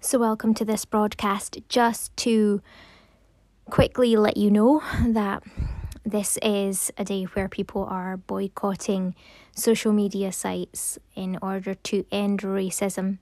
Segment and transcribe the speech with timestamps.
[0.00, 1.58] So, welcome to this broadcast.
[1.68, 2.62] Just to
[3.68, 5.42] quickly let you know that
[6.06, 9.16] this is a day where people are boycotting
[9.56, 13.18] social media sites in order to end racism.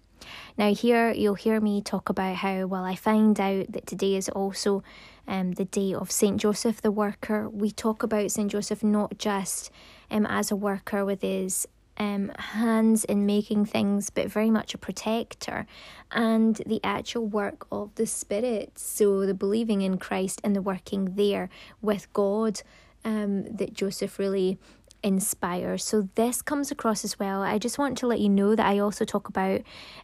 [0.58, 4.28] Now, here you'll hear me talk about how, well, I find out that today is
[4.28, 4.82] also
[5.26, 6.38] um, the day of St.
[6.38, 7.48] Joseph the worker.
[7.48, 8.50] We talk about St.
[8.50, 9.70] Joseph not just
[10.10, 11.66] um, as a worker with his
[11.98, 15.66] um, hands in making things, but very much a protector,
[16.10, 18.78] and the actual work of the Spirit.
[18.78, 21.48] So, the believing in Christ and the working there
[21.80, 22.62] with God
[23.04, 24.58] um, that Joseph really
[25.02, 25.84] inspires.
[25.84, 27.42] So, this comes across as well.
[27.42, 29.62] I just want to let you know that I also talk about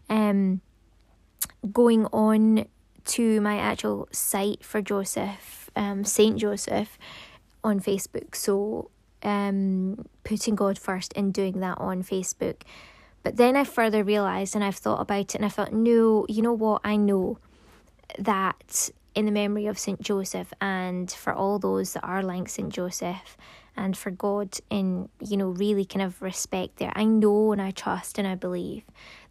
[0.08, 0.60] um,
[1.72, 2.66] going on
[3.04, 6.98] to my actual site for Joseph, um, Saint Joseph,
[7.64, 8.34] on Facebook.
[8.34, 8.90] So,
[9.22, 12.62] um, putting God first and doing that on Facebook.
[13.22, 16.42] But then I further realised and I've thought about it and I thought, no, you
[16.42, 16.80] know what?
[16.84, 17.38] I know
[18.18, 20.00] that in the memory of St.
[20.00, 22.70] Joseph and for all those that are like St.
[22.70, 23.36] Joseph
[23.76, 27.70] and for God in, you know, really kind of respect there, I know and I
[27.70, 28.82] trust and I believe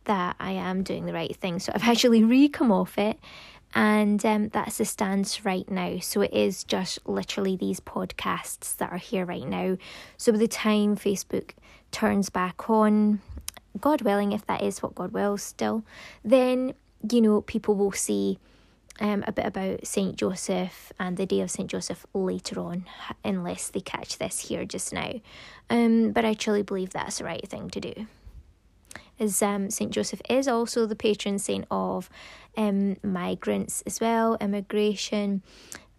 [0.05, 1.59] that I am doing the right thing.
[1.59, 3.19] So I've actually re come off it
[3.73, 5.99] and um, that's the stance right now.
[5.99, 9.77] So it is just literally these podcasts that are here right now.
[10.17, 11.51] So by the time Facebook
[11.91, 13.21] turns back on,
[13.79, 15.83] God willing, if that is what God wills still,
[16.23, 16.73] then
[17.09, 18.37] you know people will see
[18.99, 22.85] um, a bit about Saint Joseph and the day of Saint Joseph later on,
[23.23, 25.13] unless they catch this here just now.
[25.69, 28.07] Um, but I truly believe that's the right thing to do
[29.21, 29.91] is um, St.
[29.91, 32.09] Joseph is also the patron saint of
[32.57, 35.41] um, migrants as well, immigration,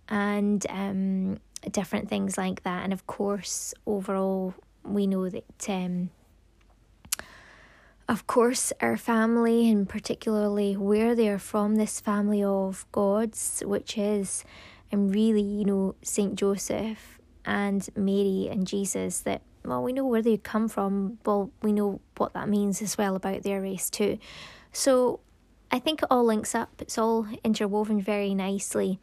[0.09, 1.39] and um,
[1.71, 2.85] different things like that.
[2.85, 5.69] And of course, overall, we know that.
[5.69, 6.11] Um,
[8.09, 13.97] of course, our family, and particularly where they are from, this family of gods, which
[13.97, 14.45] is,
[14.91, 20.05] and um, really, you know, Saint Joseph and Mary and Jesus, that well, we know
[20.05, 21.19] where they come from.
[21.25, 24.19] Well, we know what that means as well about their race too.
[24.73, 25.21] So
[25.73, 26.71] I think it all links up.
[26.81, 29.01] It's all interwoven very nicely,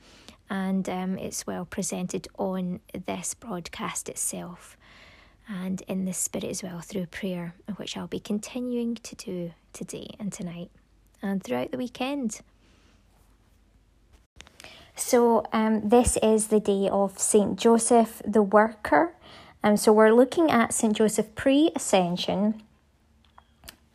[0.49, 4.77] and um, it's well presented on this broadcast itself,
[5.47, 10.09] and in the spirit as well through prayer, which I'll be continuing to do today
[10.19, 10.69] and tonight,
[11.21, 12.41] and throughout the weekend.
[14.95, 19.15] So, um, this is the day of Saint Joseph the Worker
[19.63, 20.95] um, so we're looking at St.
[20.95, 22.61] Joseph pre ascension.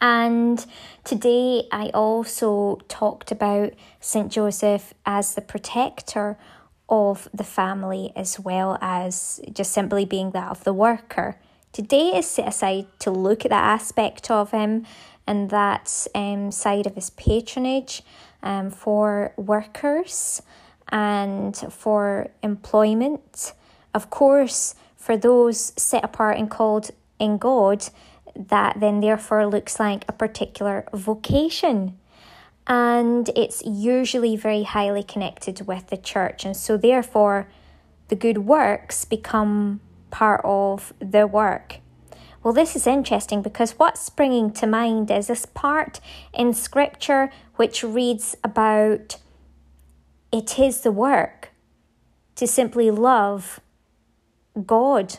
[0.01, 0.65] And
[1.05, 4.31] today I also talked about St.
[4.31, 6.37] Joseph as the protector
[6.89, 11.39] of the family as well as just simply being that of the worker.
[11.73, 14.87] Today is set aside to look at that aspect of him
[15.27, 18.03] and that um, side of his patronage
[18.43, 20.43] um, for workers
[20.91, 23.55] and for employment.
[23.95, 27.89] Of course, for those set apart and called in God,
[28.37, 31.99] that then therefore looks like a particular vocation.
[32.67, 36.45] And it's usually very highly connected with the church.
[36.45, 37.49] And so, therefore,
[38.09, 39.81] the good works become
[40.11, 41.81] part of the work.
[42.43, 46.01] Well, this is interesting because what's springing to mind is this part
[46.33, 49.17] in scripture which reads about
[50.31, 51.51] it is the work
[52.35, 53.61] to simply love
[54.67, 55.19] God.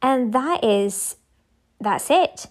[0.00, 1.16] And that is,
[1.80, 2.46] that's it.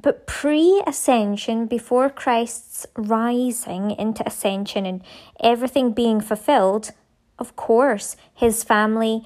[0.00, 5.02] But pre ascension, before Christ's rising into ascension and
[5.40, 6.92] everything being fulfilled,
[7.38, 9.24] of course, his family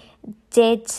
[0.51, 0.91] did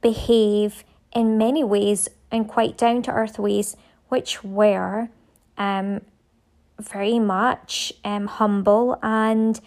[0.00, 3.76] behave in many ways and quite down to earth ways,
[4.08, 5.08] which were
[5.56, 6.00] um,
[6.78, 8.98] very much um, humble.
[9.02, 9.60] And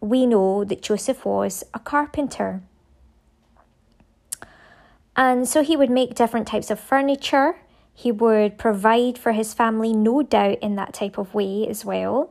[0.00, 2.62] we know that Joseph was a carpenter.
[5.16, 7.56] And so he would make different types of furniture.
[7.92, 12.30] He would provide for his family, no doubt, in that type of way as well,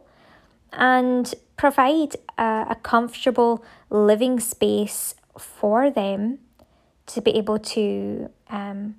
[0.74, 6.40] and provide a, a comfortable living space for them
[7.06, 8.96] to be able to um,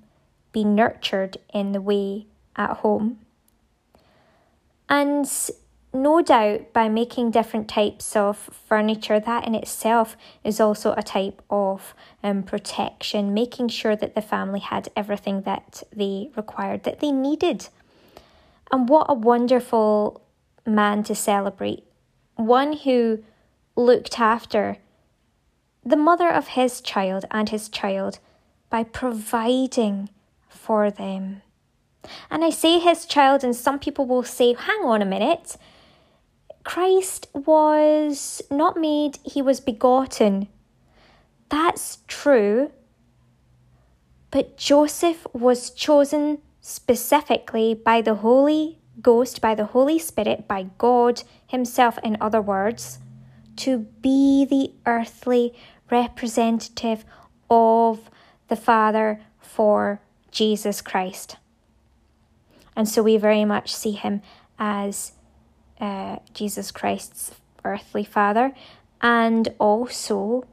[0.51, 2.25] be nurtured in the way
[2.55, 3.19] at home.
[4.89, 5.27] And
[5.95, 11.41] no doubt by making different types of furniture, that in itself is also a type
[11.49, 17.11] of um, protection, making sure that the family had everything that they required, that they
[17.11, 17.69] needed.
[18.71, 20.21] And what a wonderful
[20.65, 21.83] man to celebrate!
[22.35, 23.23] One who
[23.75, 24.77] looked after
[25.83, 28.19] the mother of his child and his child
[28.69, 30.09] by providing
[30.49, 31.41] for them.
[32.29, 35.57] And I say his child, and some people will say, hang on a minute
[36.65, 40.49] Christ was not made, he was begotten.
[41.47, 42.71] That's true.
[44.31, 51.21] But Joseph was chosen specifically by the Holy Ghost, by the Holy Spirit, by God
[51.47, 52.97] Himself, in other words,
[53.57, 55.53] to be the earthly
[55.91, 57.05] representative
[57.49, 58.09] of
[58.47, 60.01] the Father for
[60.31, 61.37] Jesus Christ.
[62.75, 64.21] And so we very much see him
[64.57, 65.13] as
[65.79, 67.31] uh, Jesus Christ's
[67.63, 68.53] earthly father,
[69.01, 70.45] and also,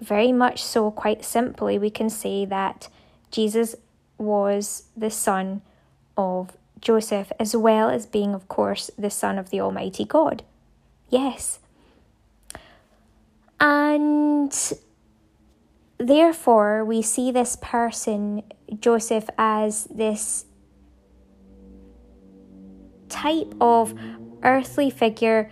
[0.00, 2.88] very much so, quite simply, we can say that
[3.30, 3.74] Jesus
[4.16, 5.62] was the son
[6.16, 10.42] of Joseph, as well as being, of course, the son of the Almighty God.
[11.08, 11.58] Yes.
[13.60, 14.52] And
[15.98, 18.44] therefore, we see this person,
[18.78, 20.44] Joseph, as this
[23.08, 23.94] type of
[24.42, 25.50] earthly figure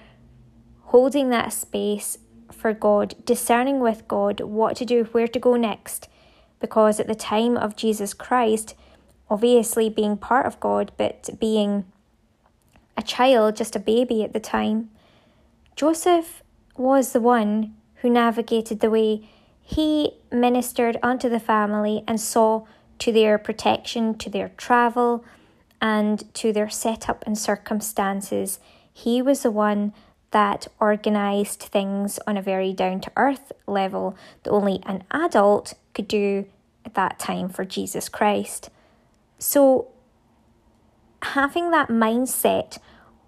[0.87, 2.19] holding that space
[2.51, 6.09] for God, discerning with God what to do, where to go next.
[6.61, 8.75] Because at the time of Jesus Christ,
[9.29, 11.85] obviously being part of God, but being
[12.97, 14.91] a child, just a baby at the time,
[15.75, 16.43] Joseph
[16.77, 19.29] was the one who navigated the way.
[19.61, 22.65] He ministered unto the family and saw
[23.01, 25.25] to their protection, to their travel,
[25.81, 28.59] and to their setup and circumstances.
[28.97, 29.93] He was the one
[30.31, 36.09] that organised things on a very down to earth level that only an adult could
[36.09, 36.47] do
[36.83, 38.71] at that time for Jesus Christ.
[39.39, 39.89] So,
[41.21, 42.79] having that mindset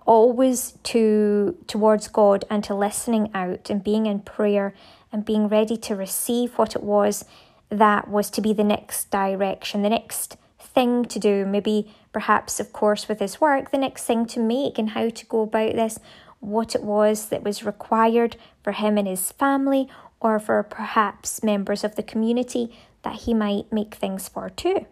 [0.06, 4.72] always to towards God and to listening out and being in prayer
[5.12, 7.26] and being ready to receive what it was
[7.68, 12.72] that was to be the next direction, the next thing to do, maybe perhaps, of
[12.72, 16.00] course, with his work, the next thing to make and how to go about this,
[16.40, 19.88] what it was that was required for him and his family,
[20.18, 24.84] or for perhaps members of the community that he might make things for too.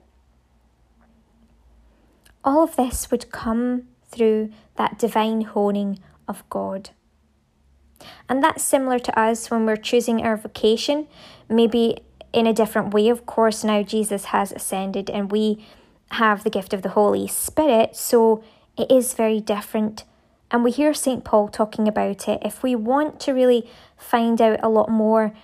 [2.45, 6.91] All of this would come through that divine honing of God.
[8.29, 11.09] And that's similar to us when we're choosing our vocation.
[11.49, 11.99] Maybe
[12.33, 13.09] in a different way.
[13.09, 15.67] Of course, now Jesus has ascended and we
[16.13, 18.43] have the gift of the Holy Spirit, so
[18.77, 20.05] it is very different.
[20.51, 21.25] And we hear St.
[21.25, 22.39] Paul talking about it.
[22.43, 25.35] If we want to really find out a lot more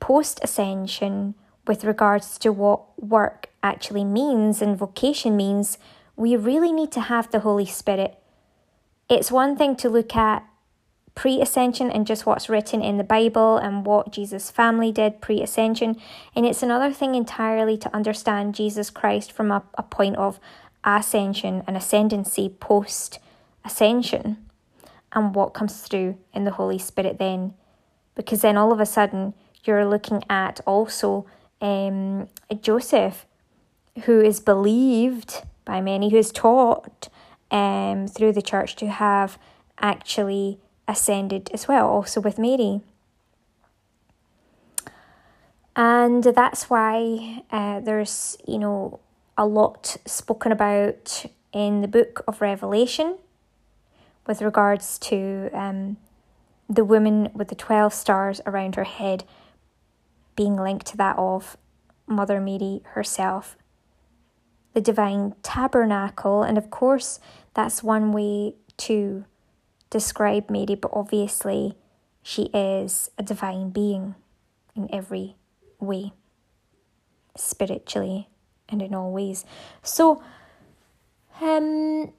[0.00, 1.34] post ascension
[1.66, 5.78] with regards to what work actually means and vocation means,
[6.16, 8.18] we really need to have the Holy Spirit.
[9.08, 10.44] It's one thing to look at
[11.18, 15.42] pre ascension and just what's written in the Bible and what Jesus' family did pre
[15.42, 15.96] ascension.
[16.36, 20.38] And it's another thing entirely to understand Jesus Christ from a, a point of
[20.84, 23.18] ascension and ascendancy post
[23.64, 24.36] ascension
[25.12, 27.54] and what comes through in the Holy Spirit then.
[28.14, 29.34] Because then all of a sudden
[29.64, 31.26] you're looking at also
[31.60, 32.28] um,
[32.60, 33.26] Joseph,
[34.04, 37.08] who is believed by many, who is taught
[37.50, 39.36] um, through the church to have
[39.80, 42.80] actually ascended as well, also with Mary.
[45.76, 48.98] And that's why uh, there's, you know,
[49.36, 53.18] a lot spoken about in the book of Revelation
[54.26, 55.96] with regards to um,
[56.68, 59.24] the woman with the 12 stars around her head
[60.34, 61.56] being linked to that of
[62.06, 63.56] Mother Mary herself.
[64.74, 67.20] The divine tabernacle, and of course,
[67.54, 69.24] that's one way to
[69.90, 71.76] describe Mary, but obviously
[72.22, 74.14] she is a divine being
[74.74, 75.36] in every
[75.80, 76.12] way,
[77.36, 78.28] spiritually
[78.68, 79.44] and in all ways.
[79.82, 80.22] So,
[81.40, 82.12] um,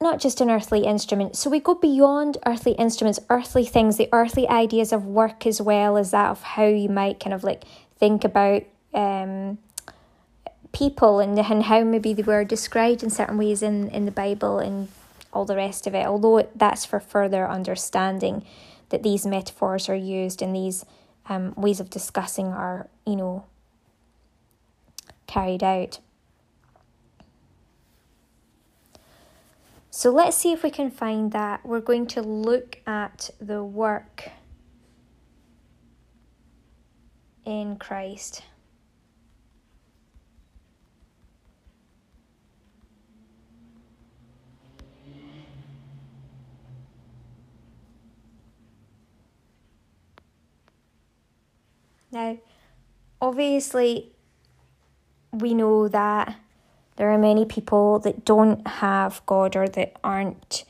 [0.00, 1.36] not just an earthly instrument.
[1.36, 5.98] So we go beyond earthly instruments, earthly things, the earthly ideas of work as well
[5.98, 7.64] as that of how you might kind of like
[7.98, 8.62] think about
[8.94, 9.58] um
[10.72, 14.58] people and, and how maybe they were described in certain ways in, in the Bible
[14.58, 14.88] and
[15.32, 18.44] all the rest of it, although that's for further understanding
[18.88, 20.84] that these metaphors are used and these
[21.28, 23.44] um, ways of discussing are, you know,
[25.26, 26.00] carried out.
[29.90, 31.64] So let's see if we can find that.
[31.64, 34.30] We're going to look at the work
[37.44, 38.42] in Christ.
[52.12, 52.38] Now,
[53.20, 54.12] obviously,
[55.32, 56.36] we know that
[56.96, 60.64] there are many people that don't have God or that aren't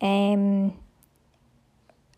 [0.00, 0.74] um,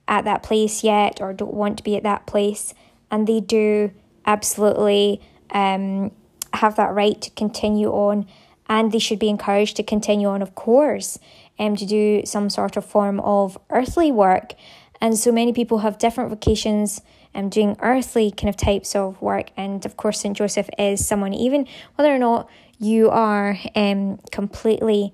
[0.07, 2.75] at that place yet or don't want to be at that place,
[3.11, 3.90] and they do
[4.26, 6.11] absolutely um,
[6.52, 8.26] have that right to continue on,
[8.69, 11.19] and they should be encouraged to continue on, of course,
[11.59, 14.52] um, to do some sort of form of earthly work.
[15.00, 17.00] And so many people have different vocations
[17.35, 19.51] um, doing earthly kind of types of work.
[19.57, 20.37] And of course, St.
[20.37, 25.13] Joseph is someone, even whether or not you are um, completely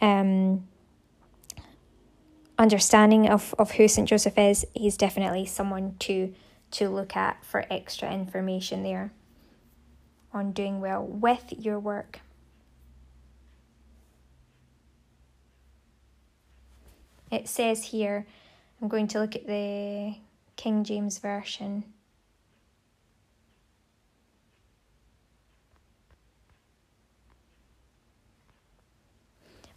[0.00, 0.66] um,
[2.58, 4.08] understanding of, of who St.
[4.08, 6.34] Joseph is, he's definitely someone to
[6.68, 9.12] to look at for extra information there
[10.32, 12.20] on doing well with your work.
[17.30, 18.26] It says here,
[18.80, 20.16] I'm going to look at the
[20.56, 21.84] King James Version.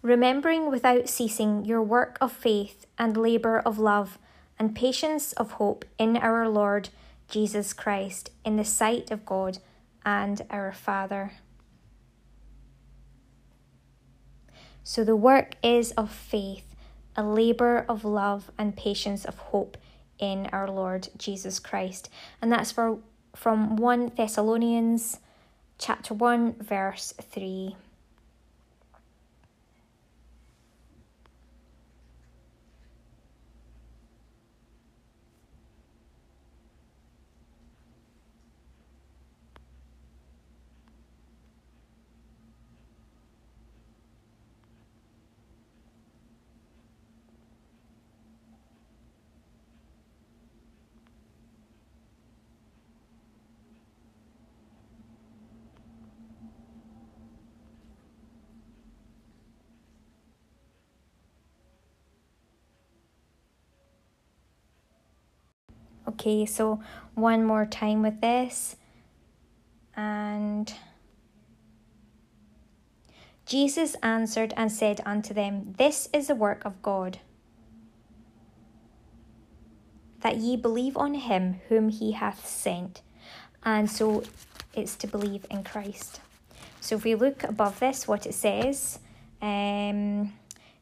[0.02, 4.18] remembering without ceasing your work of faith and labour of love
[4.58, 6.90] and patience of hope in our Lord
[7.28, 9.60] Jesus Christ in the sight of God
[10.06, 11.34] and our Father.
[14.84, 16.76] So the work is of faith,
[17.16, 19.78] a labour of love and patience of hope
[20.20, 22.10] in our Lord Jesus Christ.
[22.42, 23.00] And that's for
[23.36, 25.20] from 1 Thessalonians
[25.78, 27.76] chapter 1 verse 3.
[66.10, 66.82] Okay, so
[67.14, 68.78] one more time with this.
[69.96, 70.74] And
[73.46, 77.20] Jesus answered and said unto them, This is the work of God,
[80.22, 83.04] that ye believe on him whom he hath sent.
[83.62, 84.24] And so
[84.74, 86.22] it's to believe in Christ.
[86.82, 88.98] So if we look above this, what it says,
[89.44, 90.34] um,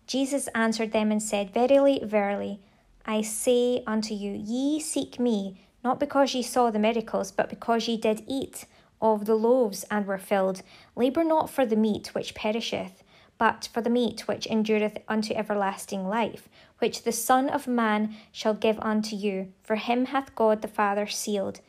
[0.05, 2.61] Jesus answered them and said, Verily, verily,
[3.07, 7.87] I say unto you, ye seek me, not because ye saw the miracles, but because
[7.87, 8.65] ye did eat
[9.01, 10.61] of the loaves and were filled.
[10.95, 13.03] Labour not for the meat which perisheth,
[13.37, 16.49] but for the meat which endureth unto everlasting life,
[16.79, 21.07] which the Son of Man shall give unto you, for him hath God the Father
[21.07, 21.61] sealed.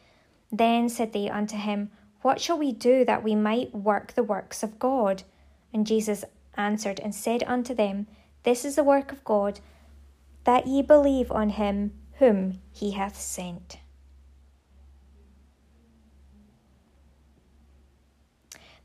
[0.51, 1.91] Then said they unto him,
[2.23, 5.23] What shall we do that we might work the works of God?
[5.73, 6.25] And Jesus
[6.57, 8.07] answered and said unto them,
[8.43, 9.61] This is the work of God
[10.45, 13.79] that ye believe on him whom he hath sent.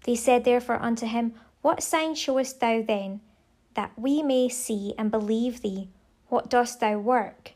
[0.05, 3.21] They said therefore unto him, What sign showest thou then,
[3.73, 5.89] that we may see and believe thee?
[6.27, 7.53] What dost thou work?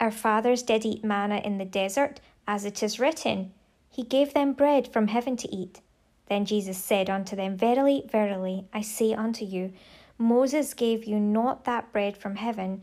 [0.00, 3.52] Our fathers did eat manna in the desert, as it is written,
[3.90, 5.80] He gave them bread from heaven to eat.
[6.28, 9.72] Then Jesus said unto them, Verily, verily, I say unto you,
[10.18, 12.82] Moses gave you not that bread from heaven,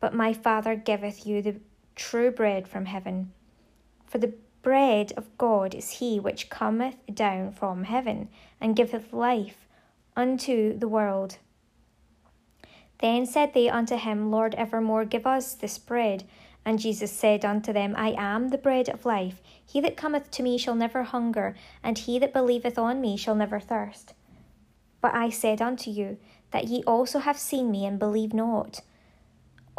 [0.00, 1.60] but my Father giveth you the
[1.94, 3.32] true bread from heaven.
[4.06, 8.28] For the bread of God is he which cometh down from heaven,
[8.60, 9.68] and giveth life
[10.16, 11.38] unto the world.
[12.98, 16.24] Then said they unto him, Lord, evermore give us this bread.
[16.64, 19.40] And Jesus said unto them, I am the bread of life.
[19.64, 23.34] He that cometh to me shall never hunger, and he that believeth on me shall
[23.34, 24.12] never thirst.
[25.00, 26.18] But I said unto you,
[26.50, 28.80] that ye also have seen me, and believe not.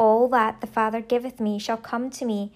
[0.02, 2.50] All that the Father giveth me shall come to me,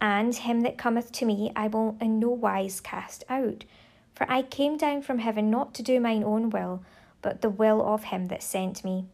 [0.00, 3.66] and him that cometh to me I will in no wise cast out.
[4.14, 6.82] For I came down from heaven not to do mine own will,
[7.20, 9.04] but the will of him that sent me.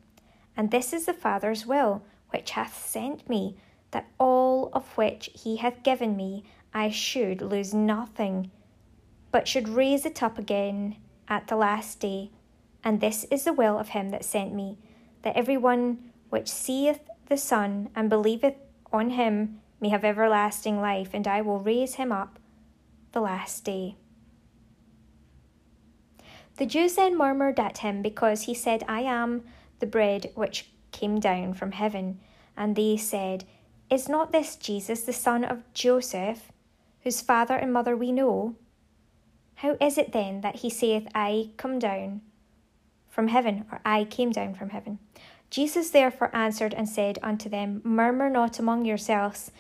[0.57, 3.57] And this is the Father's will, which hath sent me,
[3.90, 8.52] that all of which he hath given me I should lose nothing,
[9.33, 10.95] but should raise it up again
[11.26, 12.31] at the last day.
[12.85, 14.78] And this is the will of him that sent me,
[15.23, 18.54] that every one which seeth the Son, and believeth
[18.93, 22.38] on him may have everlasting life, and I will raise him up
[23.12, 23.97] the last day.
[26.57, 29.43] The Jews then murmured at him because he said, I am
[29.81, 32.21] the bread which came down from heaven.
[32.57, 33.45] And they said,
[33.90, 36.52] Is not this Jesus, the son of Joseph,
[37.02, 38.54] whose father and mother we know?
[39.57, 42.21] How is it then that he saith, I come down
[43.09, 44.99] from heaven, or I came down from heaven?
[45.51, 49.51] Jesus therefore answered and said unto them, Murmur not among yourselves.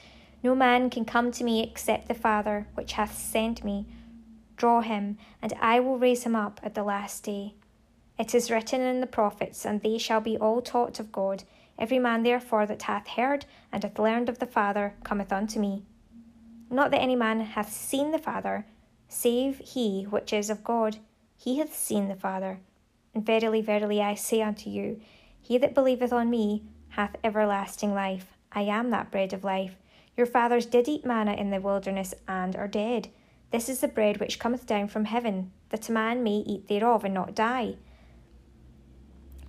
[0.42, 3.86] No man can come to me except the Father which hath sent me.
[4.56, 7.54] Draw him, and I will raise him up at the last day.
[8.18, 11.44] It is written in the prophets, and they shall be all taught of God.
[11.78, 15.82] Every man therefore that hath heard and hath learned of the Father cometh unto me.
[16.70, 18.66] Not that any man hath seen the Father,
[19.08, 20.98] save he which is of God.
[21.36, 22.60] He hath seen the Father.
[23.14, 25.00] And verily, verily, I say unto you,
[25.44, 28.28] he that believeth on me hath everlasting life.
[28.50, 29.76] I am that bread of life.
[30.16, 33.08] Your fathers did eat manna in the wilderness and are dead.
[33.50, 37.04] This is the bread which cometh down from heaven, that a man may eat thereof
[37.04, 37.74] and not die.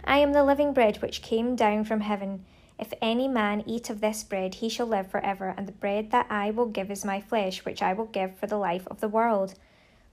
[0.04, 2.44] I am the living bread which came down from heaven.
[2.78, 6.12] If any man eat of this bread, he shall live for ever, and the bread
[6.12, 9.00] that I will give is my flesh, which I will give for the life of
[9.00, 9.54] the world.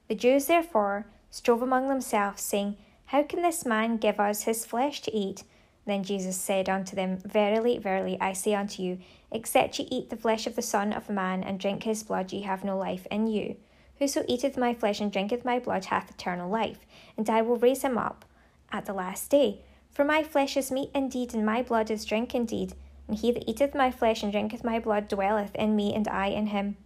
[0.07, 5.01] The Jews therefore strove among themselves, saying, How can this man give us his flesh
[5.03, 5.43] to eat?
[5.85, 8.99] Then Jesus said unto them, Verily, verily, I say unto you,
[9.31, 12.43] except ye eat the flesh of the Son of Man and drink his blood, ye
[12.43, 13.57] have no life in you.
[13.99, 16.87] Whoso eateth my flesh and drinketh my blood hath eternal life,
[17.17, 18.25] and I will raise him up
[18.71, 19.62] at the last day.
[19.91, 22.75] For my flesh is meat indeed, and my blood is drink indeed.
[23.09, 26.29] And he that eateth my flesh and drinketh my blood dwelleth in me, and I
[26.29, 26.77] in him.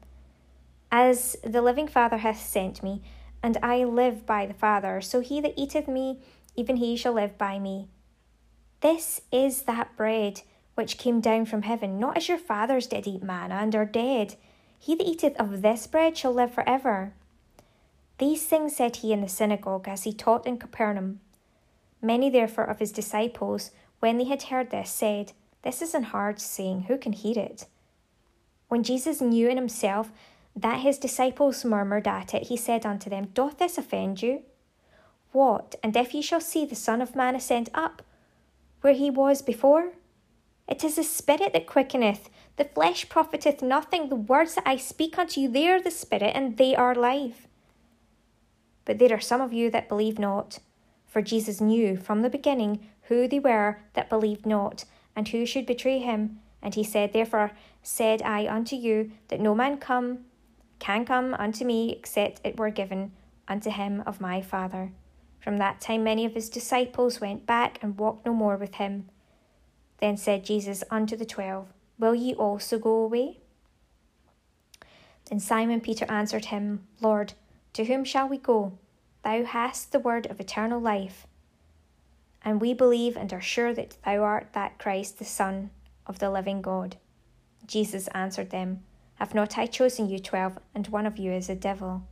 [0.90, 3.02] As the living Father hath sent me,
[3.42, 6.20] and I live by the Father, so he that eateth me,
[6.56, 7.88] even he shall live by me.
[8.86, 10.42] This is that bread
[10.76, 14.36] which came down from heaven, not as your fathers did eat manna and are dead.
[14.78, 17.12] He that eateth of this bread shall live for ever.
[18.18, 21.18] These things said he in the synagogue as he taught in Capernaum.
[22.00, 26.40] Many therefore of his disciples, when they had heard this, said, This is an hard
[26.40, 27.66] saying, who can hear it?
[28.68, 30.12] When Jesus knew in himself
[30.54, 34.44] that his disciples murmured at it, he said unto them, Doth this offend you?
[35.32, 38.02] What, and if ye shall see the Son of Man ascend up
[38.80, 39.92] where he was before?
[40.68, 44.08] It is the Spirit that quickeneth, the flesh profiteth nothing.
[44.08, 47.46] The words that I speak unto you, they are the Spirit, and they are life.
[48.84, 50.58] But there are some of you that believe not.
[51.06, 54.84] For Jesus knew from the beginning who they were that believed not,
[55.14, 56.40] and who should betray him.
[56.60, 60.24] And he said, Therefore said I unto you, that no man come
[60.78, 63.12] can come unto me except it were given
[63.48, 64.92] unto him of my Father.
[65.46, 69.08] From that time, many of his disciples went back and walked no more with him.
[69.98, 71.68] Then said Jesus unto the twelve,
[72.00, 73.38] Will ye also go away?
[75.30, 77.34] Then Simon Peter answered him, Lord,
[77.74, 78.72] to whom shall we go?
[79.22, 81.28] Thou hast the word of eternal life.
[82.42, 85.70] And we believe and are sure that thou art that Christ, the Son
[86.08, 86.96] of the living God.
[87.68, 88.82] Jesus answered them,
[89.20, 92.02] Have not I chosen you twelve, and one of you is a devil?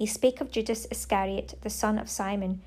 [0.00, 2.62] He spake of Judas Iscariot, the son of Simon,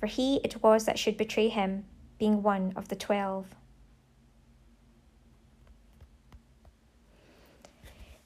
[0.00, 1.84] for he it was that should betray him,
[2.18, 3.48] being one of the twelve.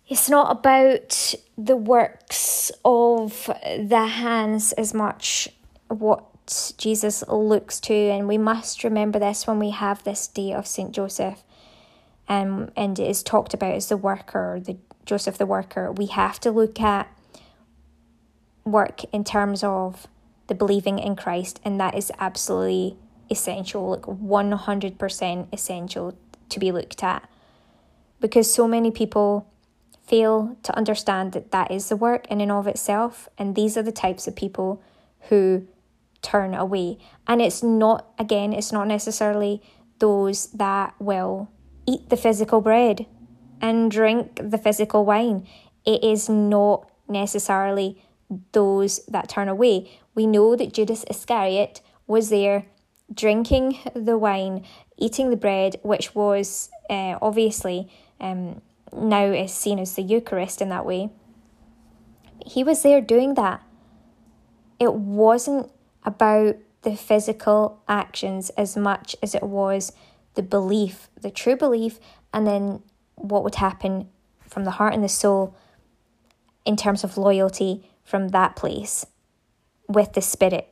[0.06, 5.48] It's not about the works of the hands as much
[5.88, 10.68] what Jesus looks to, and we must remember this when we have this day of
[10.68, 11.42] Saint Joseph,
[12.28, 15.90] um, and it is talked about as the worker, the Joseph the worker.
[15.90, 17.12] We have to look at
[18.72, 20.06] work in terms of
[20.46, 22.96] the believing in Christ, and that is absolutely
[23.30, 27.28] essential, like 100% essential to be looked at.
[28.20, 29.46] Because so many people
[30.06, 33.82] fail to understand that that is the work in and of itself, and these are
[33.82, 34.82] the types of people
[35.28, 35.66] who
[36.20, 36.98] turn away.
[37.26, 39.62] And it's not, again, it's not necessarily
[40.00, 41.48] those that will
[41.86, 43.06] eat the physical bread
[43.60, 45.46] and drink the physical wine.
[45.86, 48.02] It is not necessarily
[48.52, 49.90] those that turn away.
[50.14, 52.66] We know that Judas Iscariot was there
[53.12, 54.64] drinking the wine,
[54.96, 57.90] eating the bread, which was uh, obviously
[58.20, 58.60] um,
[58.92, 61.10] now is seen as the Eucharist in that way.
[62.46, 63.62] He was there doing that.
[64.78, 65.70] It wasn't
[66.04, 69.92] about the physical actions as much as it was
[70.34, 71.98] the belief, the true belief,
[72.32, 72.82] and then
[73.16, 74.08] what would happen
[74.48, 75.54] from the heart and the soul
[76.64, 79.06] in terms of loyalty from that place
[79.88, 80.68] with the Spirit.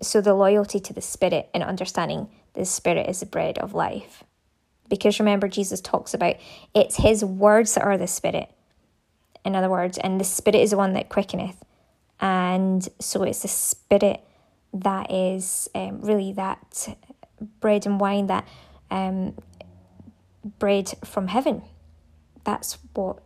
[0.00, 4.24] So, the loyalty to the Spirit and understanding the Spirit is the bread of life.
[4.88, 6.36] Because remember, Jesus talks about
[6.74, 8.50] it's His words that are the Spirit.
[9.44, 11.62] In other words, and the Spirit is the one that quickeneth.
[12.20, 14.20] And so, it's the Spirit
[14.72, 16.96] that is um, really that
[17.60, 18.46] bread and wine, that
[18.90, 19.34] um,
[20.58, 21.62] bread from heaven.
[22.44, 23.22] That's what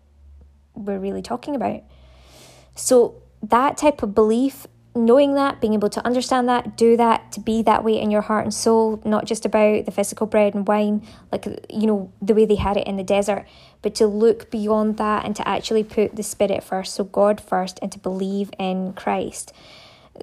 [0.75, 1.83] we're really talking about.
[2.81, 7.41] So, that type of belief knowing that, being able to understand that, do that, to
[7.41, 10.67] be that way in your heart and soul, not just about the physical bread and
[10.67, 13.47] wine, like, you know, the way they had it in the desert,
[13.83, 17.79] but to look beyond that and to actually put the Spirit first, so God first,
[17.81, 19.53] and to believe in Christ.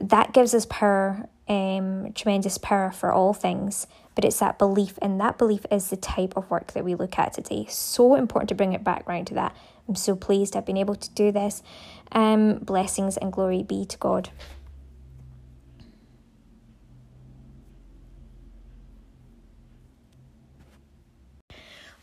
[0.02, 5.22] That gives us power, um, tremendous power for all things, but it's that belief, and
[5.22, 7.68] that belief is the type of work that we look at today.
[7.70, 9.56] So important to bring it back round to that.
[9.88, 11.64] I'm so pleased I've been able to do this.
[12.12, 14.30] Um, blessings and glory be to God.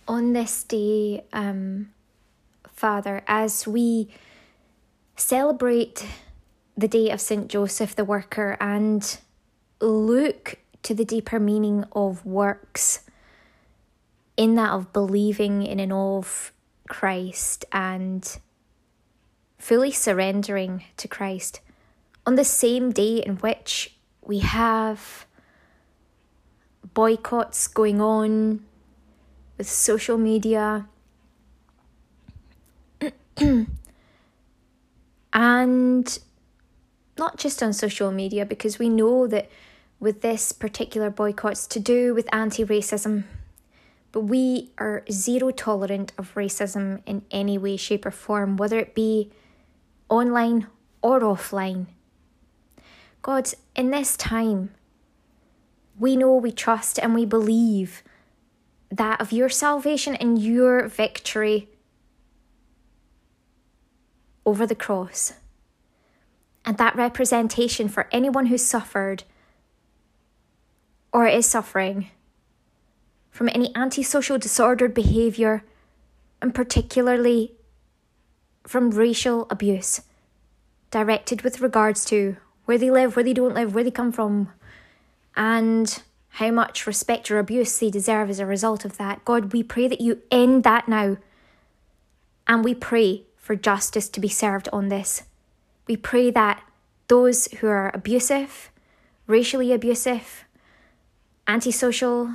[0.06, 1.90] on this day, um,
[2.72, 4.08] Father, as we
[5.16, 6.06] celebrate
[6.76, 7.48] the day of St.
[7.48, 9.18] Joseph the Worker and
[9.80, 13.04] look to the deeper meaning of works
[14.36, 16.52] in that of believing in and of
[16.88, 18.38] Christ and
[19.64, 21.62] fully surrendering to Christ
[22.27, 25.24] on the same day in which we have
[26.92, 28.62] boycotts going on
[29.57, 30.87] with social media.
[35.33, 36.18] and
[37.16, 39.48] not just on social media, because we know that
[39.98, 43.24] with this particular boycott's to do with anti racism,
[44.12, 48.94] but we are zero tolerant of racism in any way, shape, or form, whether it
[48.94, 49.31] be
[50.08, 50.66] online
[51.02, 51.86] or offline.
[53.22, 54.70] God, in this time,
[55.98, 58.02] we know, we trust, and we believe
[58.90, 61.68] that of your salvation and your victory
[64.44, 65.34] over the cross.
[66.64, 69.24] And that representation for anyone who's suffered
[71.12, 72.10] or is suffering
[73.30, 75.64] from any antisocial disordered behaviour,
[76.40, 77.53] and particularly
[78.66, 80.03] from racial abuse
[80.90, 84.50] directed with regards to where they live, where they don't live, where they come from,
[85.37, 89.24] and how much respect or abuse they deserve as a result of that.
[89.24, 91.16] God, we pray that you end that now.
[92.46, 95.22] And we pray for justice to be served on this.
[95.87, 96.62] We pray that
[97.09, 98.70] those who are abusive,
[99.27, 100.44] racially abusive,
[101.46, 102.35] antisocial,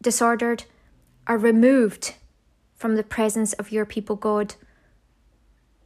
[0.00, 0.64] disordered,
[1.26, 2.14] are removed
[2.74, 4.54] from the presence of your people, God.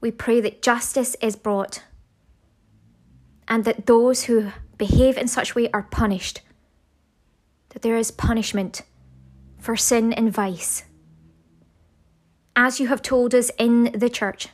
[0.00, 1.82] We pray that justice is brought
[3.46, 6.40] and that those who behave in such way are punished
[7.70, 8.82] that there is punishment
[9.58, 10.84] for sin and vice.
[12.54, 14.48] As you have told us in the church,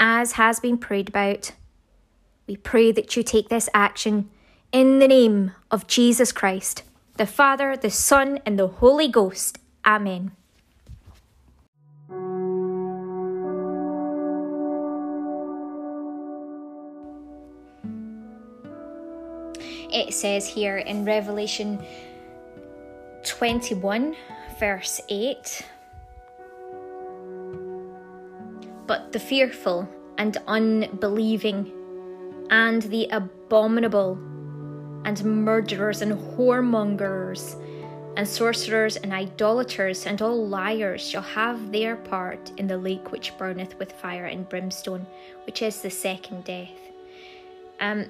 [0.00, 1.52] as has been prayed about,
[2.46, 4.30] we pray that you take this action
[4.72, 6.84] in the name of Jesus Christ,
[7.16, 9.58] the Father, the Son, and the Holy Ghost.
[9.84, 10.32] Amen.
[19.98, 21.84] It says here in Revelation
[23.24, 24.14] 21,
[24.60, 25.66] verse 8
[28.86, 31.72] But the fearful and unbelieving,
[32.50, 34.12] and the abominable,
[35.04, 37.60] and murderers, and whoremongers,
[38.16, 43.36] and sorcerers, and idolaters, and all liars shall have their part in the lake which
[43.36, 45.06] burneth with fire and brimstone,
[45.44, 46.70] which is the second death.
[47.80, 48.06] Um,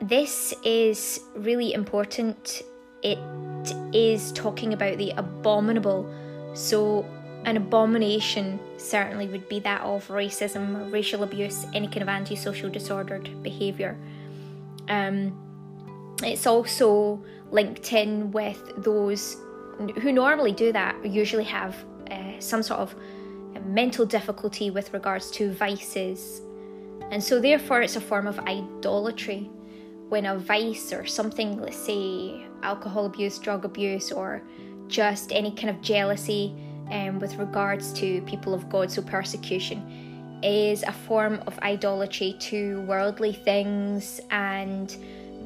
[0.00, 2.62] this is really important.
[3.02, 3.18] It
[3.92, 6.10] is talking about the abominable.
[6.54, 7.04] So,
[7.44, 13.42] an abomination certainly would be that of racism, racial abuse, any kind of antisocial disordered
[13.42, 13.96] behaviour.
[14.88, 15.32] Um,
[16.22, 19.36] it's also linked in with those
[20.02, 21.74] who normally do that, usually have
[22.10, 22.94] uh, some sort of
[23.64, 26.42] mental difficulty with regards to vices.
[27.10, 29.50] And so, therefore, it's a form of idolatry
[30.10, 34.42] when a vice or something, let's say alcohol abuse, drug abuse, or
[34.88, 36.52] just any kind of jealousy
[36.90, 42.80] um, with regards to people of God, so persecution, is a form of idolatry to
[42.82, 44.96] worldly things and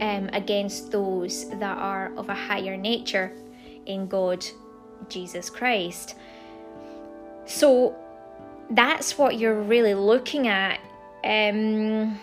[0.01, 3.33] um, against those that are of a higher nature
[3.85, 4.45] in God,
[5.11, 6.15] Jesus Christ.
[7.45, 7.95] So
[8.71, 10.81] that's what you're really looking at.
[11.23, 12.19] Um,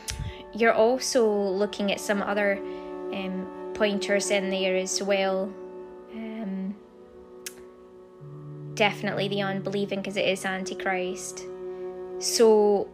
[0.54, 2.58] you're also looking at some other
[3.14, 5.52] um, pointers in there as well.
[6.14, 6.76] Um,
[8.74, 11.46] definitely the unbelieving because it is Antichrist.
[12.20, 12.90] So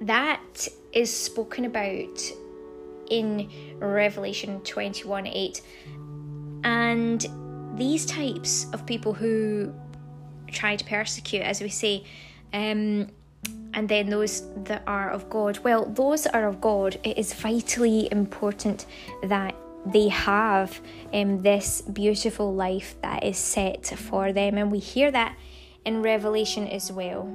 [0.00, 2.20] that is spoken about
[3.10, 5.60] in Revelation 21 8.
[6.64, 7.26] And
[7.76, 9.74] these types of people who
[10.48, 12.04] try to persecute, as we say,
[12.52, 13.10] um,
[13.74, 15.58] and then those that are of God.
[15.58, 18.86] Well, those that are of God, it is vitally important
[19.24, 19.54] that
[19.86, 20.80] they have
[21.12, 25.36] um, this beautiful life that is set for them, and we hear that
[25.84, 27.28] in Revelation as well.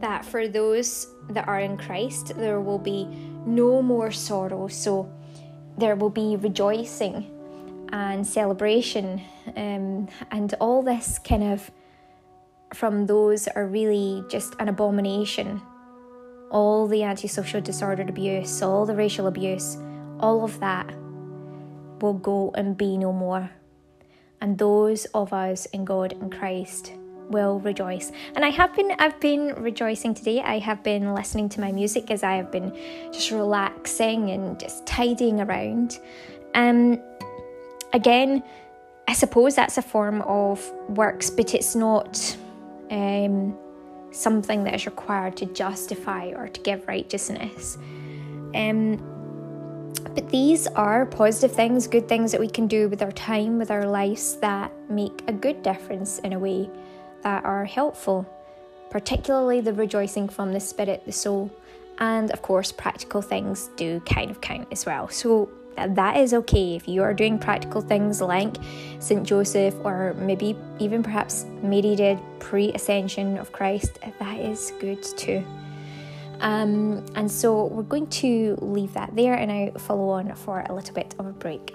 [0.00, 3.04] That for those that are in Christ, there will be
[3.44, 5.12] no more sorrow, so
[5.76, 7.26] there will be rejoicing
[7.92, 9.20] and celebration,
[9.56, 11.70] um, and all this kind of
[12.74, 15.60] from those are really just an abomination.
[16.50, 19.76] All the antisocial disordered abuse, all the racial abuse,
[20.18, 20.92] all of that
[22.00, 23.50] will go and be no more.
[24.40, 26.92] And those of us in God and Christ
[27.28, 28.10] will rejoice.
[28.34, 30.40] And I have been I've been rejoicing today.
[30.40, 32.76] I have been listening to my music as I have been
[33.12, 35.98] just relaxing and just tidying around.
[36.54, 37.00] Um
[37.92, 38.42] again,
[39.06, 42.36] I suppose that's a form of works, but it's not
[42.90, 43.56] um,
[44.10, 47.78] something that is required to justify or to give righteousness.
[48.54, 48.96] Um,
[50.14, 53.70] but these are positive things, good things that we can do with our time, with
[53.70, 56.68] our lives that make a good difference in a way
[57.22, 58.26] that are helpful,
[58.90, 61.50] particularly the rejoicing from the spirit, the soul,
[61.98, 65.08] and of course, practical things do kind of count as well.
[65.08, 68.56] So that is okay if you are doing practical things like
[68.98, 69.24] St.
[69.24, 75.44] Joseph or maybe even perhaps Mary did pre ascension of Christ, that is good too.
[76.40, 80.74] Um, and so we're going to leave that there and I follow on for a
[80.74, 81.74] little bit of a break.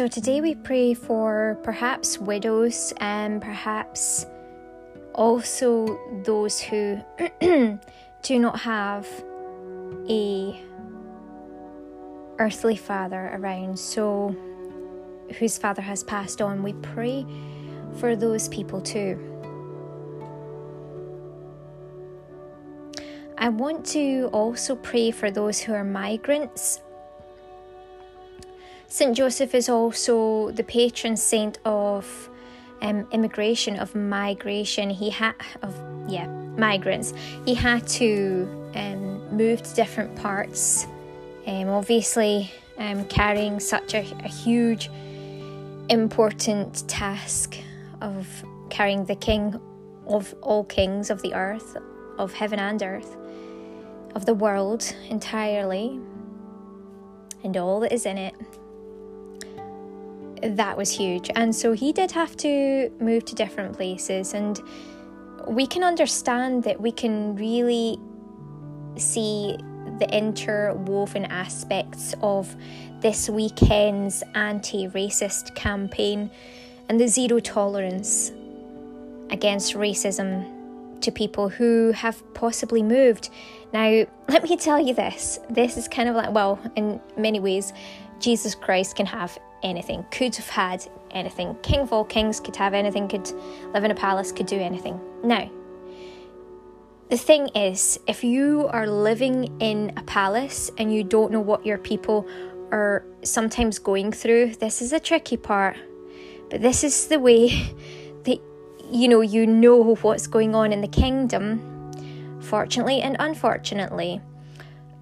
[0.00, 4.24] So today we pray for perhaps widows and perhaps
[5.14, 6.98] also those who
[8.22, 9.06] do not have
[10.08, 10.58] a
[12.38, 14.34] earthly father around so
[15.38, 17.26] whose father has passed on we pray
[17.98, 19.18] for those people too.
[23.36, 26.80] I want to also pray for those who are migrants
[28.92, 29.16] St.
[29.16, 32.28] Joseph is also the patron saint of
[32.82, 34.90] um, immigration, of migration.
[34.90, 37.14] He had, of, yeah, migrants.
[37.44, 40.88] He had to um, move to different parts,
[41.46, 44.90] um, obviously, um, carrying such a, a huge,
[45.88, 47.56] important task
[48.00, 48.26] of
[48.70, 49.60] carrying the king
[50.08, 51.76] of all kings of the earth,
[52.18, 53.16] of heaven and earth,
[54.16, 56.00] of the world entirely,
[57.44, 58.34] and all that is in it
[60.42, 61.30] that was huge.
[61.36, 64.34] And so he did have to move to different places.
[64.34, 64.60] And
[65.46, 67.98] we can understand that we can really
[68.96, 69.56] see
[69.98, 72.54] the interwoven aspects of
[73.00, 76.30] this weekend's anti racist campaign
[76.88, 78.32] and the zero tolerance
[79.30, 80.44] against racism
[81.00, 83.30] to people who have possibly moved.
[83.72, 87.72] Now, let me tell you this this is kind of like, well, in many ways,
[88.20, 91.56] Jesus Christ can have anything, could have had anything.
[91.62, 93.30] King of all kings could have anything, could
[93.72, 95.00] live in a palace, could do anything.
[95.24, 95.50] Now,
[97.08, 101.66] the thing is, if you are living in a palace and you don't know what
[101.66, 102.26] your people
[102.70, 105.76] are sometimes going through, this is a tricky part.
[106.50, 107.48] But this is the way
[108.24, 108.38] that
[108.92, 114.20] you know you know what's going on in the kingdom, fortunately and unfortunately.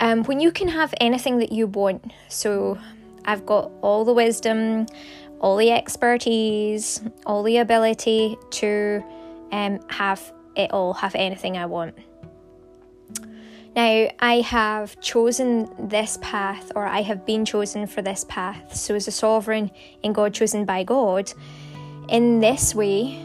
[0.00, 2.78] Um, when you can have anything that you want, so
[3.28, 4.86] I've got all the wisdom,
[5.38, 9.04] all the expertise, all the ability to
[9.52, 11.94] um, have it all, have anything I want.
[13.76, 18.74] Now, I have chosen this path, or I have been chosen for this path.
[18.74, 19.70] So, as a sovereign
[20.02, 21.30] in God, chosen by God,
[22.08, 23.22] in this way,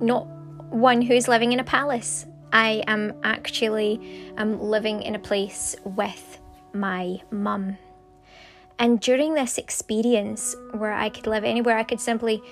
[0.00, 0.28] not
[0.70, 2.26] one who is living in a palace.
[2.52, 6.38] I am actually um, living in a place with
[6.72, 7.76] my mum.
[8.82, 12.42] And during this experience where I could live anywhere, I could simply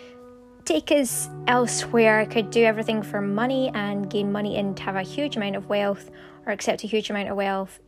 [0.64, 2.21] take us elsewhere.
[2.21, 5.69] I could do everything for money and gain money and have a huge amount of
[5.69, 6.09] wealth
[6.47, 7.81] or accept a huge amount of wealth,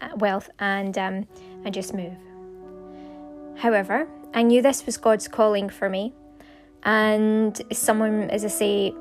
[0.00, 1.26] uh, wealth and um,
[1.66, 2.16] and just move.
[3.58, 6.14] However, I knew this was God's calling for me,
[6.84, 8.94] and someone, as I say,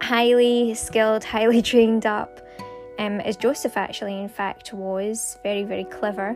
[0.00, 2.40] highly skilled, highly trained up,
[3.02, 6.30] um, as Joseph actually, in fact, was very, very clever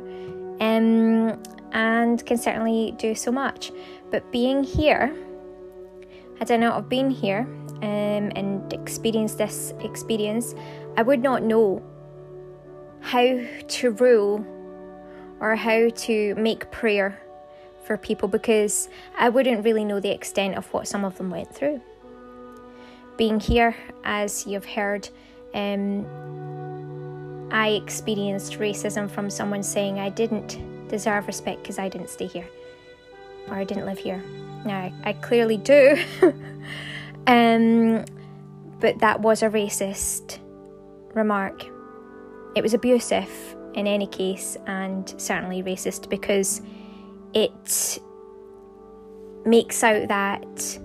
[0.61, 1.40] um,
[1.72, 3.70] and can certainly do so much.
[4.11, 5.14] But being here,
[6.38, 7.46] had I not have been here
[7.83, 10.55] um, and experienced this experience,
[10.96, 11.83] I would not know
[13.00, 14.44] how to rule
[15.38, 17.22] or how to make prayer
[17.85, 21.55] for people because I wouldn't really know the extent of what some of them went
[21.55, 21.81] through.
[23.16, 25.09] Being here, as you've heard,
[25.55, 26.05] um,
[27.51, 32.49] I experienced racism from someone saying I didn't deserve respect because I didn't stay here
[33.49, 34.23] or I didn't live here.
[34.65, 35.97] Now, I, clearly do,
[37.27, 38.05] um,
[38.81, 40.41] but that was a racist
[41.15, 41.65] remark.
[42.57, 43.31] It was abusive
[43.75, 46.63] in any case and certainly racist because
[47.33, 48.01] it
[49.45, 50.79] makes out that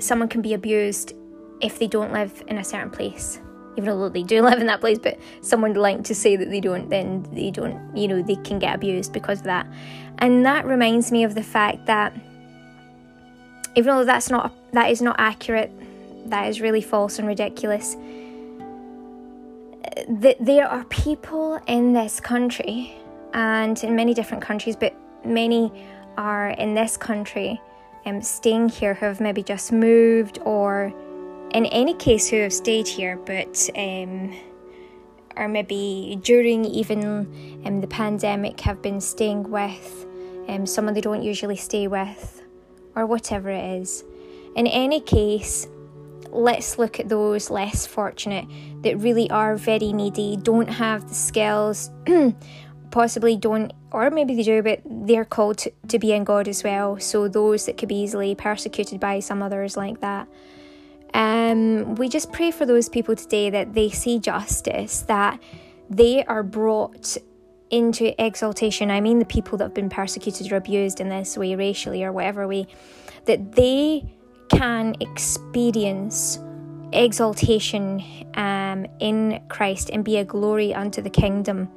[0.00, 1.12] someone can be abused
[1.60, 3.40] if they don't live in a certain place
[3.78, 6.60] even though they do live in that place, but someone like to say that they
[6.60, 9.66] don't, then they don't, you know, they can get abused because of that.
[10.18, 12.12] And that reminds me of the fact that
[13.76, 15.70] even though that's not that is not accurate,
[16.26, 17.96] that is really false and ridiculous.
[20.08, 22.94] That there are people in this country
[23.32, 25.72] and in many different countries, but many
[26.16, 27.60] are in this country
[28.06, 30.92] um, staying here who have maybe just moved or
[31.52, 34.34] in any case who have stayed here but um,
[35.36, 37.04] or maybe during even
[37.64, 40.06] um, the pandemic have been staying with
[40.48, 42.42] um, someone they don't usually stay with
[42.96, 44.04] or whatever it is.
[44.56, 45.68] In any case
[46.30, 48.44] let's look at those less fortunate
[48.82, 51.90] that really are very needy don't have the skills
[52.90, 56.62] possibly don't or maybe they do but they're called to, to be in god as
[56.64, 56.98] well.
[56.98, 60.28] So those that could be easily persecuted by some others like that
[61.14, 65.40] um, we just pray for those people today that they see justice, that
[65.88, 67.16] they are brought
[67.70, 68.90] into exaltation.
[68.90, 72.12] I mean, the people that have been persecuted or abused in this way, racially or
[72.12, 72.66] whatever way,
[73.24, 74.14] that they
[74.48, 76.38] can experience
[76.92, 78.02] exaltation
[78.34, 81.68] um, in Christ and be a glory unto the kingdom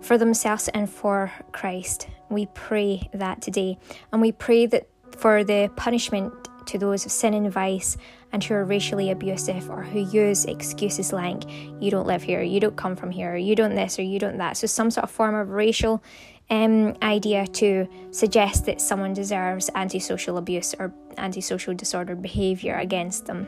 [0.00, 2.08] for themselves and for Christ.
[2.28, 3.78] We pray that today.
[4.12, 6.32] And we pray that for the punishment
[6.66, 7.96] to those of sin and vice
[8.32, 11.44] and who are racially abusive or who use excuses like,
[11.80, 14.38] you don't live here, you don't come from here, you don't this or you don't
[14.38, 14.56] that.
[14.56, 16.02] So, some sort of form of racial
[16.50, 23.46] um, idea to suggest that someone deserves antisocial abuse or antisocial disorder behaviour against them.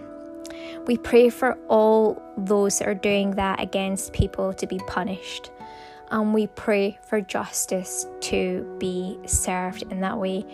[0.87, 5.51] We pray for all those that are doing that against people to be punished.
[6.11, 10.45] And we pray for justice to be served in that way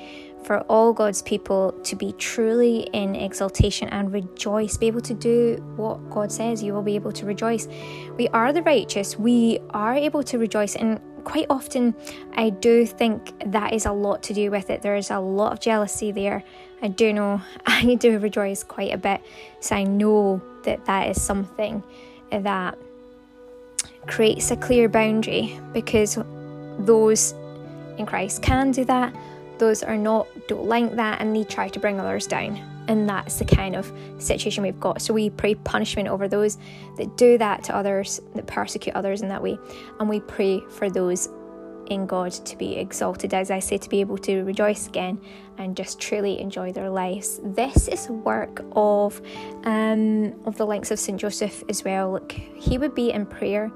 [0.43, 5.57] for all God's people to be truly in exaltation and rejoice, be able to do
[5.77, 6.63] what God says.
[6.63, 7.69] You will be able to rejoice.
[8.17, 10.77] We are the righteous, we are able to rejoice.
[10.77, 11.95] And quite often,
[12.35, 14.83] I do think that is a lot to do with it.
[14.83, 16.43] There is a lot of jealousy there.
[16.81, 19.21] I do know I do rejoice quite a bit.
[19.61, 21.83] So I know that that is something
[22.31, 22.79] that
[24.07, 26.19] creates a clear boundary because
[26.79, 27.35] those
[27.99, 29.15] in Christ can do that
[29.59, 32.57] those are not don't like that and they try to bring others down
[32.89, 36.59] and that's the kind of situation we've got so we pray punishment over those
[36.97, 39.59] that do that to others that persecute others in that way
[40.01, 41.29] and we pray for those
[41.91, 45.21] in God to be exalted, as I say, to be able to rejoice again
[45.57, 47.41] and just truly enjoy their lives.
[47.43, 49.21] This is work of
[49.65, 52.13] um, of the likes of Saint Joseph as well.
[52.13, 53.71] Look, he would be in prayer,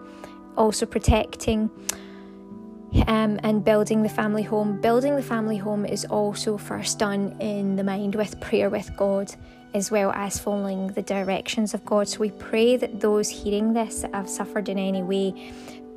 [0.56, 1.70] also protecting
[3.06, 4.80] um, and building the family home.
[4.80, 9.34] Building the family home is also first done in the mind with prayer with God,
[9.74, 12.08] as well as following the directions of God.
[12.08, 15.32] So we pray that those hearing this that have suffered in any way,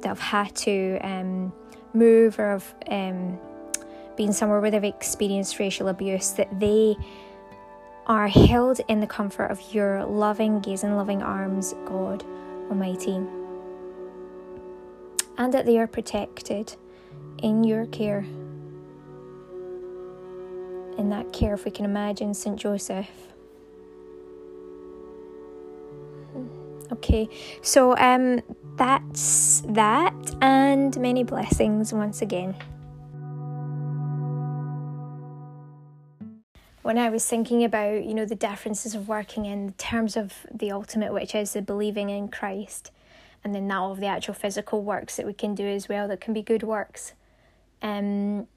[0.02, 1.54] that have had to um,
[1.94, 3.40] move or have um,
[4.18, 6.96] been somewhere where they've experienced racial abuse, that they
[8.08, 12.24] are held in the comfort of your loving gaze and loving arms, God
[12.70, 13.20] Almighty,
[15.38, 16.76] and that they are protected
[17.42, 18.26] in your care.
[20.98, 22.58] In that care, if we can imagine St.
[22.58, 23.10] Joseph.
[26.92, 27.28] Okay,
[27.62, 28.42] so um,
[28.78, 32.56] that's that, and many blessings once again.
[36.86, 40.72] when I was thinking about, you know, the differences of working in terms of the
[40.72, 42.92] ultimate, which is the believing in Christ,
[43.44, 46.22] and then that of the actual physical works that we can do as well that
[46.22, 47.14] can be good works.
[47.82, 48.48] Um,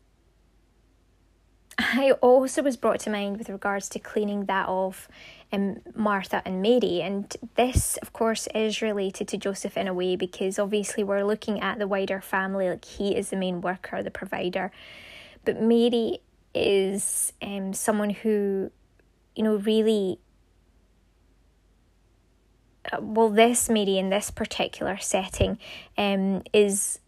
[1.78, 5.08] I also was brought to mind with regards to cleaning that off
[5.52, 7.00] um, Martha and Mary.
[7.00, 11.60] And this, of course, is related to Joseph in a way because obviously we're looking
[11.60, 14.72] at the wider family, like he is the main worker, the provider.
[15.44, 16.18] But Mary
[16.52, 18.72] is um, someone who,
[19.36, 20.18] you know, really.
[22.90, 25.58] Uh, well, this Mary in this particular setting
[25.96, 26.98] um, is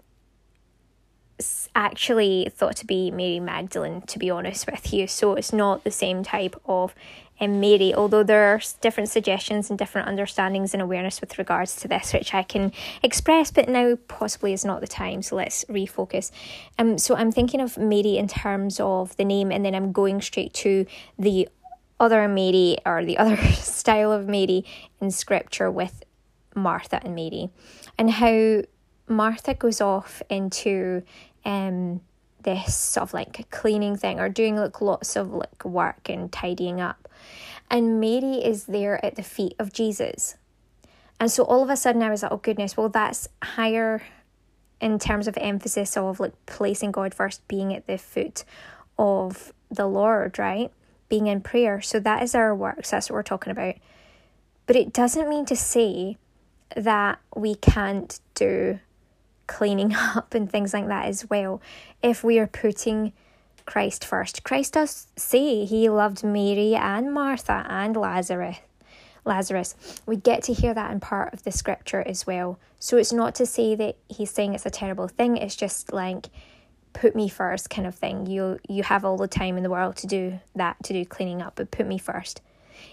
[1.74, 5.06] actually thought to be Mary Magdalene, to be honest with you.
[5.06, 6.94] So it's not the same type of
[7.40, 11.88] um, Mary, although there are different suggestions and different understandings and awareness with regards to
[11.88, 15.22] this, which I can express, but now possibly is not the time.
[15.22, 16.30] So let's refocus.
[16.78, 20.20] Um, so I'm thinking of Mary in terms of the name, and then I'm going
[20.20, 20.84] straight to
[21.18, 21.48] the
[21.98, 24.64] other Mary or the other style of Mary
[25.00, 26.02] in scripture with
[26.54, 27.50] Martha and Mary,
[27.96, 28.62] and how
[29.08, 31.02] Martha goes off into
[31.44, 32.00] um
[32.42, 36.80] this sort of like cleaning thing or doing like lots of like work and tidying
[36.80, 37.08] up.
[37.70, 40.36] And Mary is there at the feet of Jesus.
[41.18, 44.02] And so all of a sudden I was like, oh goodness, well that's higher
[44.80, 48.44] in terms of emphasis of like placing God first, being at the foot
[48.98, 50.70] of the Lord, right?
[51.08, 51.80] Being in prayer.
[51.80, 52.90] So that is our works.
[52.90, 53.74] That's what we're talking about.
[54.66, 56.16] But it doesn't mean to say
[56.76, 58.78] that we can't do
[59.50, 61.60] cleaning up and things like that as well
[62.02, 63.12] if we are putting
[63.66, 64.44] Christ first.
[64.44, 68.58] Christ does say he loved Mary and Martha and Lazarus.
[69.24, 69.74] Lazarus.
[70.06, 72.58] We get to hear that in part of the scripture as well.
[72.78, 76.30] So it's not to say that he's saying it's a terrible thing, it's just like
[76.92, 78.26] put me first kind of thing.
[78.26, 81.42] You you have all the time in the world to do that, to do cleaning
[81.42, 82.40] up, but put me first.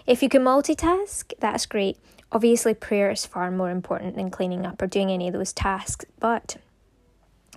[0.06, 1.98] If you can multitask, that's great.
[2.30, 6.04] Obviously, prayer is far more important than cleaning up or doing any of those tasks,
[6.20, 6.58] but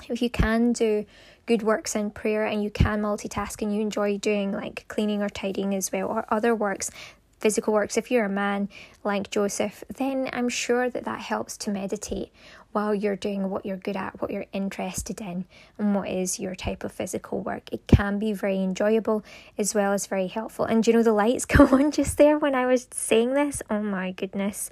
[0.09, 1.05] if you can do
[1.45, 5.29] good works in prayer and you can multitask and you enjoy doing like cleaning or
[5.29, 6.91] tidying as well or other works
[7.39, 8.69] physical works if you're a man
[9.03, 12.31] like joseph then i'm sure that that helps to meditate
[12.71, 15.45] while you're doing what you're good at what you're interested in
[15.77, 17.71] and what is your type of physical work.
[17.71, 19.23] It can be very enjoyable
[19.57, 20.65] as well as very helpful.
[20.65, 23.61] And you know the lights go on just there when i was saying this?
[23.69, 24.69] Oh my goodness.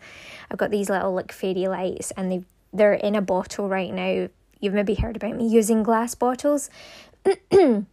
[0.50, 4.30] I've got these little like fairy lights and they they're in a bottle right now.
[4.60, 6.70] You've maybe heard about me using glass bottles.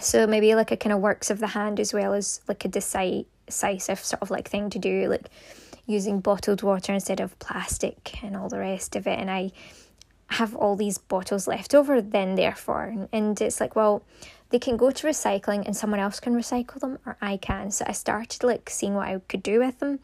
[0.00, 2.68] so maybe like a kind of works of the hand as well as like a
[2.68, 5.30] decisive sort of like thing to do, like
[5.86, 9.18] using bottled water instead of plastic and all the rest of it.
[9.18, 9.52] And I
[10.28, 14.02] have all these bottles left over then therefore and it's like well
[14.50, 17.84] they can go to recycling and someone else can recycle them or I can so
[17.86, 20.00] I started like seeing what I could do with them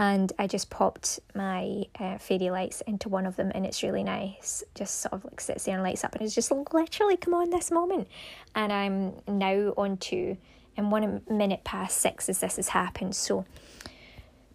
[0.00, 4.02] and I just popped my uh, fairy lights into one of them, and it's really
[4.02, 4.64] nice.
[4.74, 7.50] Just sort of like sits there and lights up, and it's just literally come on
[7.50, 8.08] this moment.
[8.54, 10.38] And I'm now on to,
[10.78, 13.14] and one minute past six as this has happened.
[13.14, 13.44] So,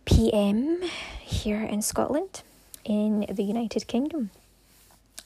[0.05, 0.81] PM
[1.21, 2.43] here in Scotland,
[2.83, 4.29] in the United Kingdom.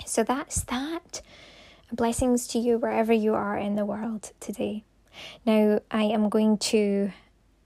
[0.06, 1.22] So that's that.
[1.92, 4.84] Blessings to you wherever you are in the world today.
[5.46, 7.12] Now, I am going to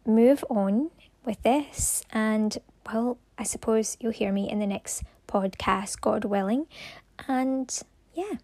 [0.05, 0.89] move on
[1.25, 2.03] with this.
[2.11, 2.57] And
[2.91, 6.67] well, I suppose you'll hear me in the next podcast, God willing.
[7.27, 7.77] And
[8.13, 8.35] yeah.